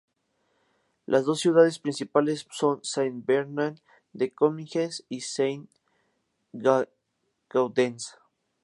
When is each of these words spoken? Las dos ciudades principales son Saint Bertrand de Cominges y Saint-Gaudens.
Las 1.05 1.25
dos 1.25 1.41
ciudades 1.41 1.77
principales 1.77 2.47
son 2.49 2.83
Saint 2.83 3.23
Bertrand 3.23 3.79
de 4.13 4.33
Cominges 4.33 5.05
y 5.09 5.19
Saint-Gaudens. 5.21 6.87